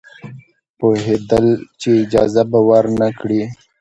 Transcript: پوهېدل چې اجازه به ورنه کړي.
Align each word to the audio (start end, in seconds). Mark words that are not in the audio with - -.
پوهېدل 0.77 1.45
چې 1.81 1.87
اجازه 2.03 2.43
به 2.51 2.59
ورنه 2.69 3.07
کړي. 3.19 3.41